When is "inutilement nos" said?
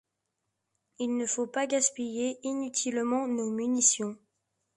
2.41-3.51